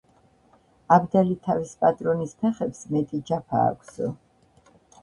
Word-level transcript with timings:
აბდალი 0.95 1.37
თავის 1.49 1.75
პატრონის 1.83 2.35
ფეხებს 2.41 2.83
მეტი 2.97 3.25
ჯაფა 3.31 3.65
აქვსო. 3.71 4.15